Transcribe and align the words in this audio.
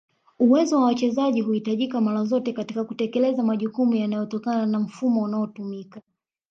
Uwezo 0.39 0.75
wa 0.77 0.83
wachezaji 0.83 1.41
huhitajika 1.41 2.01
mara 2.01 2.23
zote 2.25 2.53
katika 2.53 2.83
kutekeleza 2.83 3.43
majukumu 3.43 3.95
yanayotokana 3.95 4.65
na 4.65 4.79
mfumo 4.79 5.21
unaotumika 5.21 6.01